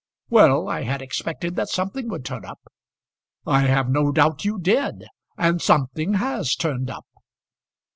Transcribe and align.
"Well, 0.31 0.67
I 0.67 0.81
had 0.81 1.03
expected 1.03 1.55
that 1.57 1.69
something 1.69 2.09
would 2.09 2.25
turn 2.25 2.43
up." 2.43 2.59
"I 3.45 3.59
have 3.67 3.87
no 3.87 4.11
doubt 4.11 4.43
you 4.43 4.57
did, 4.57 5.05
and 5.37 5.61
something 5.61 6.15
has 6.15 6.55
turned 6.55 6.89
up. 6.89 7.05